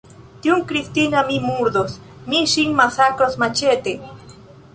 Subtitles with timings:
[0.43, 1.99] Tiun Kristinan mi murdos,
[2.33, 3.97] mi ŝin masakros maĉete!